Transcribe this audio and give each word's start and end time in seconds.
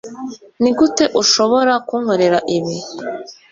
Nigute 0.61 1.05
ushobora 1.21 1.73
kunkorera 1.87 2.37
ibi 2.57 2.75